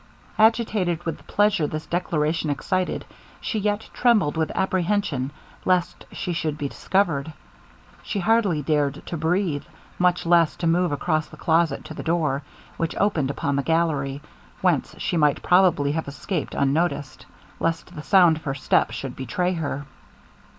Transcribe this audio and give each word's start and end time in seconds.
Agitated 0.39 1.03
with 1.03 1.15
the 1.17 1.23
pleasure 1.25 1.67
this 1.67 1.85
declaration 1.85 2.49
excited, 2.49 3.05
she 3.39 3.59
yet 3.59 3.87
trembled 3.93 4.35
with 4.35 4.51
apprehension 4.55 5.29
lest 5.63 6.07
she 6.11 6.33
should 6.33 6.57
be 6.57 6.67
discovered. 6.67 7.31
She 8.01 8.17
hardly 8.17 8.63
dared 8.63 9.05
to 9.05 9.15
breathe, 9.15 9.63
much 9.99 10.25
less 10.25 10.55
to 10.55 10.65
move 10.65 10.91
across 10.91 11.27
the 11.27 11.37
closet 11.37 11.85
to 11.85 11.93
the 11.93 12.01
door, 12.01 12.41
which 12.77 12.95
opened 12.95 13.29
upon 13.29 13.55
the 13.57 13.61
gallery, 13.61 14.23
whence 14.61 14.95
she 14.97 15.17
might 15.17 15.43
probably 15.43 15.91
have 15.91 16.07
escaped 16.07 16.55
unnoticed, 16.55 17.27
lest 17.59 17.93
the 17.93 18.01
sound 18.01 18.37
of 18.37 18.43
her 18.45 18.55
step 18.55 18.89
should 18.89 19.15
betray 19.15 19.53
her. 19.53 19.85